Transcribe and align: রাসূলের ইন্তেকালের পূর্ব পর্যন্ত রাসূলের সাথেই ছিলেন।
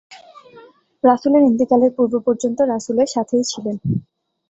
রাসূলের 1.03 1.43
ইন্তেকালের 1.43 1.91
পূর্ব 1.97 2.13
পর্যন্ত 2.27 2.59
রাসূলের 2.73 3.07
সাথেই 3.07 3.43
ছিলেন। 3.43 3.75